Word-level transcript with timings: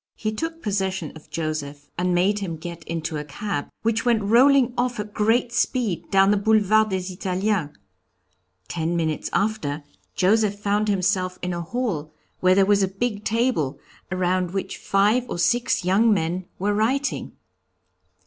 He 0.15 0.31
took 0.31 0.63
possession 0.63 1.11
of 1.15 1.29
Joseph 1.29 1.87
and 1.95 2.15
made 2.15 2.39
him 2.39 2.55
get 2.57 2.83
into 2.85 3.17
a 3.17 3.23
cab, 3.23 3.69
which 3.83 4.03
went 4.03 4.23
rolling 4.23 4.73
off 4.75 4.99
at 4.99 5.13
great 5.13 5.51
speed 5.53 6.09
down 6.09 6.31
the 6.31 6.37
Boulevard 6.37 6.89
des 6.89 7.13
Italiens. 7.13 7.69
Ten 8.67 8.95
minutes 8.95 9.29
after, 9.31 9.83
Joseph 10.15 10.57
found 10.57 10.87
himself 10.87 11.37
in 11.43 11.53
a 11.53 11.61
hall 11.61 12.15
where 12.39 12.55
there 12.55 12.65
was 12.65 12.81
a 12.81 12.87
big 12.87 13.23
table, 13.23 13.77
around 14.11 14.55
which 14.55 14.77
five 14.79 15.29
or 15.29 15.37
six 15.37 15.85
young 15.85 16.11
men 16.11 16.45
were 16.57 16.73
writing. 16.73 17.33